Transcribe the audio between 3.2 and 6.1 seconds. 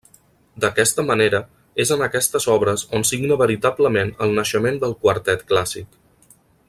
veritablement el naixement del quartet clàssic.